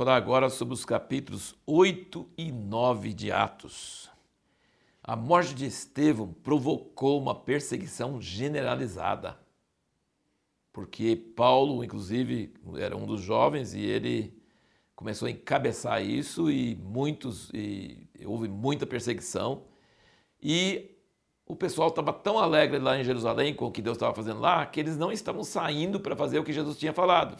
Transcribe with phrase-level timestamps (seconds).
[0.00, 4.08] falar agora sobre os capítulos 8 e 9 de Atos.
[5.02, 9.38] A morte de Estevão provocou uma perseguição generalizada,
[10.72, 14.42] porque Paulo, inclusive, era um dos jovens e ele
[14.96, 19.64] começou a encabeçar isso e muitos e houve muita perseguição
[20.42, 20.96] e
[21.46, 24.64] o pessoal estava tão alegre lá em Jerusalém com o que Deus estava fazendo lá
[24.64, 27.38] que eles não estavam saindo para fazer o que Jesus tinha falado.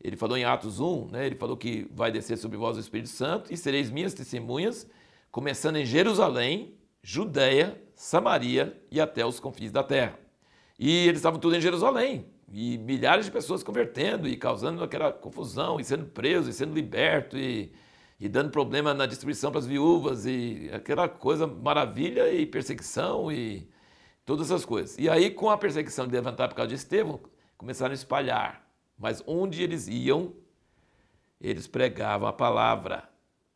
[0.00, 3.10] Ele falou em Atos 1, né, ele falou que vai descer sobre vós o Espírito
[3.10, 4.88] Santo e sereis minhas testemunhas,
[5.30, 10.18] começando em Jerusalém, Judéia, Samaria e até os confins da terra.
[10.78, 15.80] E eles estavam tudo em Jerusalém, e milhares de pessoas convertendo e causando aquela confusão,
[15.80, 17.72] e sendo presos, e sendo libertos, e,
[18.20, 23.68] e dando problema na distribuição para as viúvas, e aquela coisa maravilha e perseguição e
[24.24, 24.96] todas essas coisas.
[24.96, 27.20] E aí, com a perseguição de levantar por causa de Estevão,
[27.56, 28.67] começaram a espalhar
[28.98, 30.34] mas onde eles iam,
[31.40, 33.08] eles pregavam a palavra.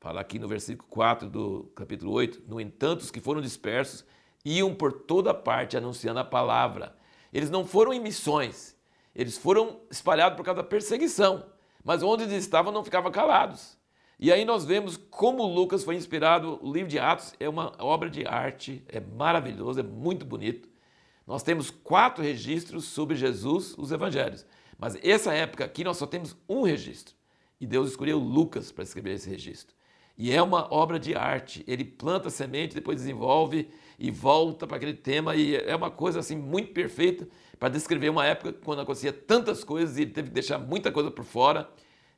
[0.00, 4.04] Fala aqui no versículo 4 do capítulo 8: No entanto, os que foram dispersos
[4.44, 6.96] iam por toda parte anunciando a palavra.
[7.32, 8.76] Eles não foram em missões,
[9.14, 11.44] eles foram espalhados por causa da perseguição,
[11.84, 13.76] mas onde eles estavam não ficavam calados.
[14.18, 16.58] E aí nós vemos como Lucas foi inspirado.
[16.62, 20.68] O livro de Atos é uma obra de arte, é maravilhoso, é muito bonito.
[21.26, 24.46] Nós temos quatro registros sobre Jesus, os evangelhos.
[24.78, 27.14] Mas essa época aqui nós só temos um registro.
[27.60, 29.74] E Deus escolheu Lucas para escrever esse registro.
[30.18, 31.64] E é uma obra de arte.
[31.66, 35.34] Ele planta a semente, depois desenvolve e volta para aquele tema.
[35.34, 39.96] E é uma coisa assim muito perfeita para descrever uma época quando acontecia tantas coisas
[39.96, 41.68] e ele teve que deixar muita coisa por fora.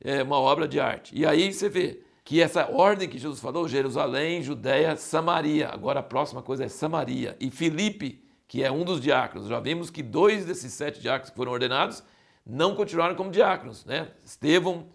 [0.00, 1.16] É uma obra de arte.
[1.16, 5.68] E aí você vê que essa ordem que Jesus falou, Jerusalém, Judéia, Samaria.
[5.68, 7.36] Agora a próxima coisa é Samaria.
[7.38, 9.46] E Filipe, que é um dos diáconos.
[9.46, 12.02] Já vimos que dois desses sete diáconos que foram ordenados
[12.44, 13.84] não continuaram como diáconos.
[13.84, 14.10] Né?
[14.24, 14.88] Estevão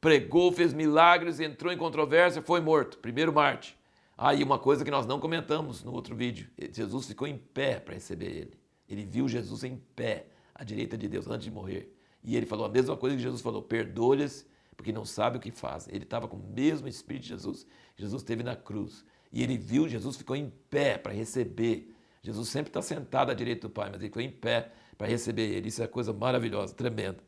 [0.00, 2.98] pregou, fez milagres, entrou em controvérsia, foi morto.
[2.98, 3.78] Primeiro Marte.
[4.18, 7.80] Aí ah, uma coisa que nós não comentamos no outro vídeo: Jesus ficou em pé
[7.80, 8.58] para receber ele.
[8.88, 11.96] Ele viu Jesus em pé, à direita de Deus, antes de morrer.
[12.22, 14.46] E ele falou a mesma coisa que Jesus falou: perdoa-lhes,
[14.76, 15.94] porque não sabe o que fazem.
[15.94, 17.66] Ele estava com o mesmo Espírito de Jesus.
[17.96, 19.04] Jesus esteve na cruz.
[19.32, 21.94] E ele viu, Jesus ficou em pé para receber.
[22.22, 25.54] Jesus sempre está sentado à direita do Pai, mas ele ficou em pé para receber
[25.54, 25.68] ele.
[25.68, 27.18] Isso é coisa maravilhosa, tremenda.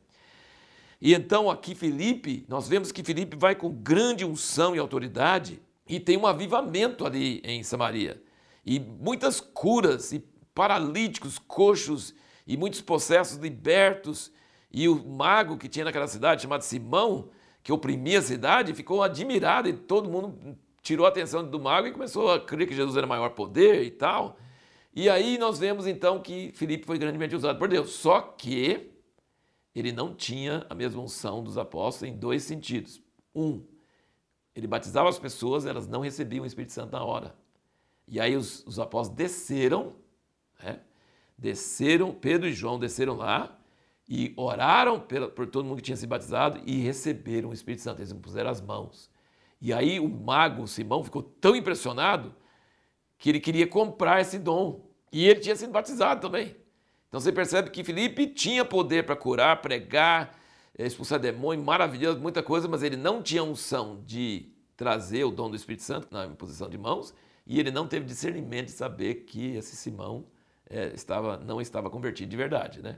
[1.01, 5.99] E então aqui Felipe, nós vemos que Felipe vai com grande unção e autoridade e
[5.99, 8.21] tem um avivamento ali em Samaria.
[8.65, 12.15] E muitas curas e paralíticos, coxos
[12.47, 14.31] e muitos processos libertos.
[14.71, 17.29] E o mago que tinha naquela cidade, chamado Simão,
[17.61, 21.91] que oprimia a cidade, ficou admirado e todo mundo tirou a atenção do mago e
[21.91, 24.37] começou a crer que Jesus era maior poder e tal.
[24.95, 27.91] E aí nós vemos então que Filipe foi grandemente usado por Deus.
[27.91, 28.91] Só que
[29.75, 33.01] ele não tinha a mesma unção dos apóstolos em dois sentidos.
[33.35, 33.61] Um,
[34.55, 37.35] ele batizava as pessoas, elas não recebiam o Espírito Santo na hora.
[38.07, 39.97] E aí os, os apóstolos desceram,
[40.63, 40.79] né?
[41.37, 43.59] desceram, Pedro e João desceram lá
[44.07, 47.99] e oraram por, por todo mundo que tinha se batizado e receberam o Espírito Santo.
[47.99, 49.09] Eles puseram as mãos.
[49.59, 52.33] E aí o mago Simão ficou tão impressionado
[53.17, 54.85] que ele queria comprar esse dom.
[55.11, 56.55] E ele tinha sido batizado também.
[57.07, 60.37] Então você percebe que Felipe tinha poder para curar, pregar,
[60.77, 65.49] eh, expulsar demônio, maravilhoso, muita coisa, mas ele não tinha unção de trazer o dom
[65.49, 67.13] do Espírito Santo na imposição de mãos
[67.47, 70.25] e ele não teve discernimento de saber que esse Simão
[70.69, 72.81] é, estava, não estava convertido de verdade.
[72.81, 72.97] Né?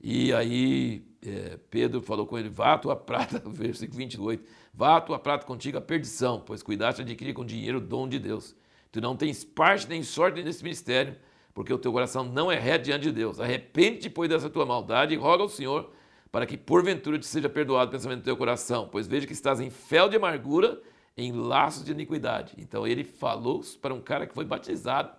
[0.00, 5.00] E aí é, Pedro falou com ele: Vá a tua prata, versículo 28, vá a
[5.00, 8.54] tua prata contigo a perdição, pois cuidaste de adquirir com dinheiro o dom de Deus.
[8.96, 11.16] Tu não tens parte nem sorte nesse ministério,
[11.52, 13.38] porque o teu coração não é reto diante de Deus.
[13.38, 15.92] Arrepende-te, pois, dessa tua maldade e roga ao Senhor
[16.32, 19.60] para que porventura te seja perdoado o pensamento do teu coração, pois veja que estás
[19.60, 20.80] em fel de amargura,
[21.14, 22.54] em laços de iniquidade.
[22.56, 25.10] Então ele falou para um cara que foi batizado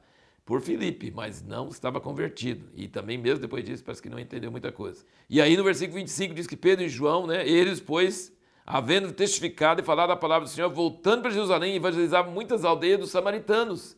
[0.43, 2.71] por Filipe, mas não estava convertido.
[2.73, 5.05] E também mesmo depois disso parece que não entendeu muita coisa.
[5.29, 8.35] E aí no versículo 25 diz que Pedro e João, né, eles, pois,
[8.67, 13.09] havendo testificado e falado a palavra do Senhor, voltando para Jerusalém, evangelizavam muitas aldeias dos
[13.09, 13.97] samaritanos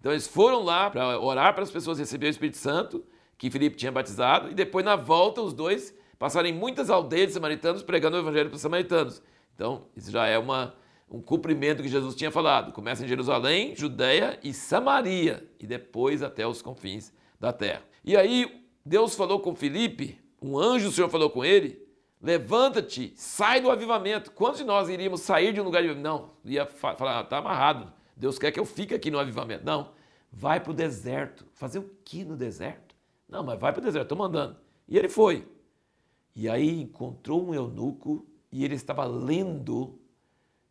[0.00, 3.04] então eles foram lá para orar para as pessoas receberem o Espírito Santo,
[3.36, 7.34] que Filipe tinha batizado, e depois na volta os dois passaram em muitas aldeias de
[7.34, 9.22] samaritanos pregando o evangelho para os samaritanos.
[9.54, 10.74] Então isso já é uma,
[11.10, 12.72] um cumprimento que Jesus tinha falado.
[12.72, 17.82] Começa em Jerusalém, Judéia e Samaria, e depois até os confins da terra.
[18.02, 21.78] E aí Deus falou com Filipe, um anjo do Senhor falou com ele,
[22.20, 24.30] levanta-te, sai do avivamento.
[24.32, 26.08] Quantos de nós iríamos sair de um lugar de avivamento?
[26.08, 27.92] Não, ia falar, está amarrado.
[28.16, 29.64] Deus quer que eu fique aqui no avivamento.
[29.64, 29.92] Não,
[30.32, 31.46] vai para o deserto.
[31.52, 32.94] Fazer o que no deserto?
[33.28, 34.56] Não, mas vai para o deserto, estou mandando.
[34.86, 35.48] E ele foi.
[36.34, 39.98] E aí encontrou um eunuco e ele estava lendo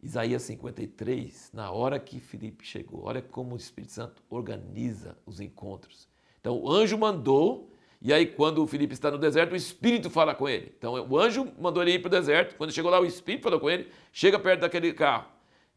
[0.01, 6.07] Isaías 53, na hora que Filipe chegou, olha como o Espírito Santo organiza os encontros.
[6.39, 7.68] Então o anjo mandou,
[8.01, 10.73] e aí quando o Filipe está no deserto, o Espírito fala com ele.
[10.77, 13.59] Então o anjo mandou ele ir para o deserto, quando chegou lá, o Espírito falou
[13.59, 15.25] com ele, chega perto daquele carro.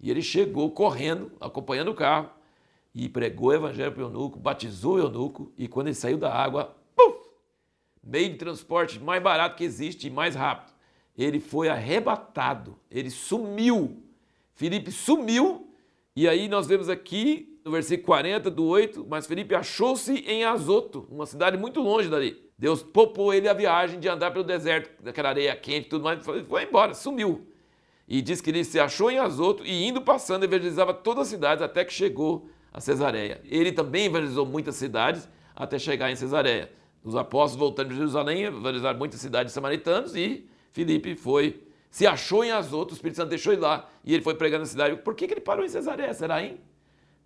[0.01, 2.31] E ele chegou correndo, acompanhando o carro,
[2.95, 6.33] e pregou o evangelho para o eunuco, batizou o eunuco, e quando ele saiu da
[6.33, 7.29] água, puf,
[8.03, 10.73] meio de transporte mais barato que existe e mais rápido,
[11.17, 14.03] ele foi arrebatado, ele sumiu.
[14.55, 15.73] Felipe sumiu,
[16.15, 21.07] e aí nós vemos aqui no versículo 40 do 8, mas Felipe achou-se em Azoto,
[21.11, 22.43] uma cidade muito longe dali.
[22.59, 26.25] Deus poupou ele a viagem de andar pelo deserto, daquela areia quente e tudo mais,
[26.25, 27.47] foi embora, sumiu.
[28.07, 31.63] E diz que ele se achou em Azoto e indo passando evangelizava todas as cidades
[31.63, 33.41] até que chegou a Cesareia.
[33.45, 36.71] Ele também evangelizou muitas cidades até chegar em Cesareia.
[37.03, 42.51] Os apóstolos voltando de Jerusalém evangelizaram muitas cidades samaritanas e Filipe foi se achou em
[42.51, 44.97] Azoto, o Espírito Santo deixou ele lá e ele foi pregar na cidade.
[44.97, 46.15] Por que, que ele parou em Cesareia?
[46.15, 46.59] Será, hein?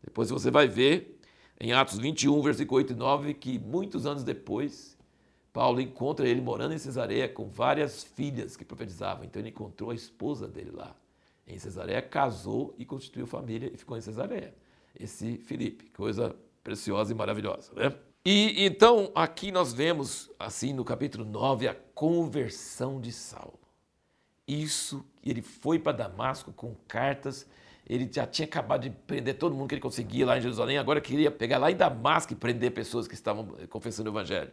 [0.06, 1.20] Depois você vai ver
[1.60, 4.96] em Atos 21, versículo 8 e 9, que muitos anos depois,
[5.52, 9.24] Paulo encontra ele morando em Cesareia com várias filhas que profetizavam.
[9.24, 10.96] Então ele encontrou a esposa dele lá
[11.46, 14.54] em Cesareia, casou e constituiu família e ficou em Cesareia.
[14.98, 17.94] Esse Filipe, coisa preciosa e maravilhosa, né?
[18.24, 23.66] E então aqui nós vemos, assim, no capítulo 9, a conversão de Saulo
[24.46, 27.46] isso, ele foi para Damasco com cartas,
[27.86, 31.00] ele já tinha acabado de prender todo mundo que ele conseguia lá em Jerusalém, agora
[31.00, 34.50] queria pegar lá em Damasco e prender pessoas que estavam confessando o Evangelho.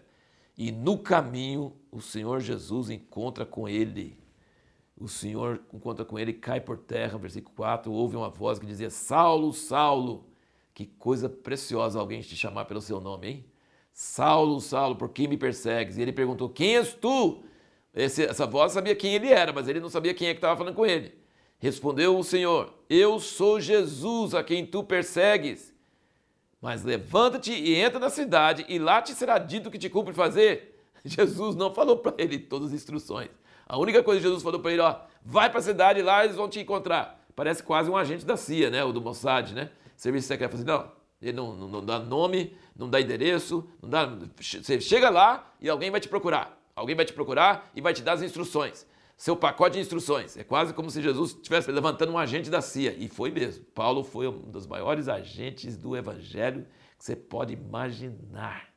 [0.55, 4.19] E no caminho, o Senhor Jesus encontra com ele.
[4.95, 8.91] O Senhor encontra com ele, cai por terra, versículo 4, ouve uma voz que dizia:
[8.91, 10.27] Saulo, Saulo,
[10.71, 13.45] que coisa preciosa alguém te chamar pelo seu nome, hein?
[13.91, 15.97] Saulo, Saulo, por que me persegues?
[15.97, 17.43] E ele perguntou: Quem és tu?
[17.93, 20.55] Esse, essa voz sabia quem ele era, mas ele não sabia quem é que estava
[20.55, 21.22] falando com ele.
[21.63, 25.73] Respondeu o Senhor: Eu sou Jesus a quem tu persegues.
[26.61, 30.13] Mas levanta-te e entra na cidade, e lá te será dito o que te cumpre
[30.13, 30.77] fazer.
[31.05, 33.29] Jesus não falou para ele todas as instruções.
[33.65, 36.25] A única coisa que Jesus falou para ele, ó, vai para a cidade e lá
[36.25, 37.25] eles vão te encontrar.
[37.33, 39.69] Parece quase um agente da CIA, né, ou do Mossad, né?
[39.95, 40.55] Serviço secreto.
[40.55, 44.17] Assim, não, ele não, não, não dá nome, não dá endereço, não dá.
[44.37, 46.61] Você chega lá e alguém vai te procurar.
[46.75, 48.85] Alguém vai te procurar e vai te dar as instruções.
[49.23, 50.35] Seu pacote de instruções.
[50.35, 52.93] É quase como se Jesus estivesse levantando um agente da CIA.
[52.99, 53.63] E foi mesmo.
[53.73, 56.67] Paulo foi um dos maiores agentes do evangelho
[56.97, 58.67] que você pode imaginar.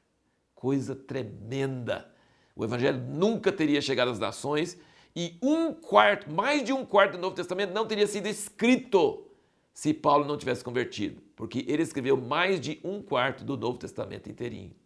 [0.55, 2.09] Coisa tremenda.
[2.55, 4.79] O evangelho nunca teria chegado às nações
[5.17, 9.27] e um quarto, mais de um quarto do Novo Testamento não teria sido escrito
[9.75, 14.31] se Paulo não tivesse convertido, porque ele escreveu mais de um quarto do Novo Testamento
[14.31, 14.77] inteirinho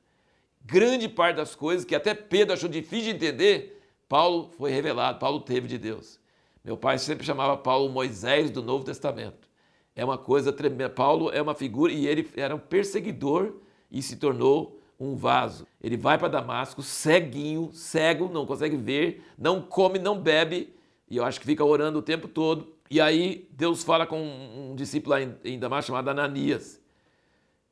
[0.65, 3.80] grande parte das coisas que até Pedro achou difícil de entender,
[4.11, 6.19] Paulo foi revelado, Paulo teve de Deus.
[6.65, 9.49] Meu pai sempre chamava Paulo Moisés do Novo Testamento.
[9.95, 10.91] É uma coisa tremenda.
[10.91, 15.65] Paulo é uma figura e ele era um perseguidor e se tornou um vaso.
[15.81, 20.75] Ele vai para Damasco ceguinho, cego, não consegue ver, não come, não bebe,
[21.09, 22.75] e eu acho que fica orando o tempo todo.
[22.91, 25.15] E aí Deus fala com um discípulo
[25.45, 26.81] em Damasco chamado Ananias.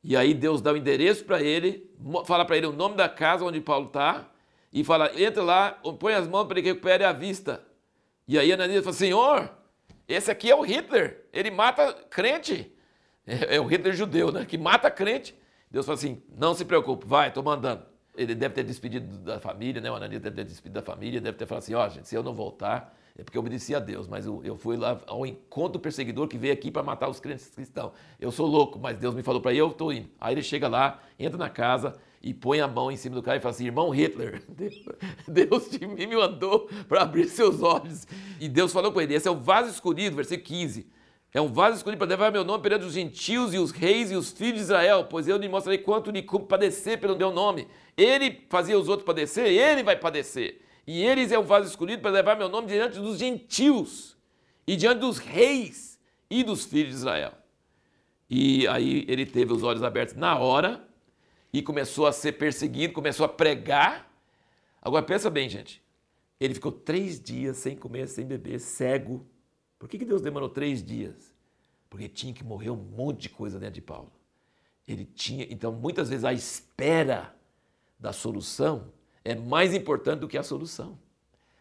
[0.01, 1.91] E aí Deus dá o endereço para ele,
[2.25, 4.31] fala para ele o nome da casa onde Paulo está,
[4.71, 7.63] e fala, entra lá, põe as mãos para que recupere a vista.
[8.27, 9.51] E aí Ananias fala, Senhor,
[10.07, 12.71] esse aqui é o Hitler, ele mata crente.
[13.25, 14.45] É, é o Hitler judeu, né?
[14.45, 15.35] Que mata crente.
[15.69, 17.83] Deus fala assim, não se preocupe, vai, estou mandando.
[18.15, 19.89] Ele deve ter despedido da família, né?
[19.91, 22.15] O Ananias deve ter despedido da família, deve ter falado assim, ó, oh, gente, se
[22.15, 25.25] eu não voltar, é porque eu obedeci a Deus, mas eu, eu fui lá ao
[25.25, 27.91] encontro perseguidor que veio aqui para matar os crentes cristãos.
[28.19, 30.09] Eu sou louco, mas Deus me falou para ir, eu estou indo.
[30.19, 33.37] Aí ele chega lá, entra na casa e põe a mão em cima do cara
[33.37, 34.43] e fala assim: irmão Hitler,
[35.27, 38.05] Deus de mim me mandou para abrir seus olhos.
[38.39, 40.87] E Deus falou com ele: esse é o vaso escolhido, versículo 15.
[41.31, 44.15] É um vaso escolhido para levar meu nome perante os gentios e os reis e
[44.15, 47.67] os filhos de Israel, pois eu lhe mostrarei quanto lhe cumpre padecer pelo meu nome.
[47.95, 50.61] Ele fazia os outros padecer, ele vai padecer.
[50.87, 54.17] E eles é o vaso escolhido para levar meu nome diante dos gentios
[54.65, 55.99] e diante dos reis
[56.31, 57.33] e dos filhos de Israel.
[58.27, 60.88] E aí ele teve os olhos abertos na hora
[61.51, 64.11] e começou a ser perseguido, começou a pregar.
[64.81, 65.83] Agora pensa bem, gente.
[66.39, 69.25] Ele ficou três dias sem comer, sem beber, cego.
[69.77, 71.33] Por que, que Deus demorou três dias?
[71.89, 74.11] Porque tinha que morrer um monte de coisa dentro de Paulo.
[74.87, 77.35] Ele tinha, então, muitas vezes a espera
[77.99, 78.91] da solução
[79.25, 80.97] é mais importante do que a solução.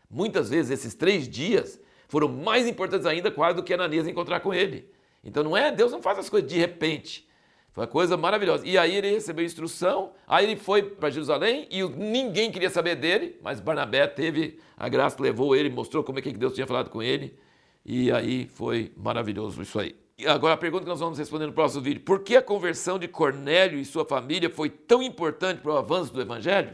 [0.09, 4.54] Muitas vezes esses três dias foram mais importantes ainda quase do que Ananias encontrar com
[4.54, 4.90] ele.
[5.23, 7.28] Então não é, Deus não faz as coisas de repente.
[7.79, 8.67] Uma coisa maravilhosa.
[8.67, 13.39] E aí ele recebeu instrução, aí ele foi para Jerusalém e ninguém queria saber dele,
[13.41, 17.01] mas Barnabé teve a graça, levou ele, mostrou como é que Deus tinha falado com
[17.01, 17.39] ele.
[17.87, 19.95] E aí foi maravilhoso isso aí.
[20.19, 22.99] E agora a pergunta que nós vamos responder no próximo vídeo: por que a conversão
[22.99, 26.73] de Cornélio e sua família foi tão importante para o avanço do evangelho?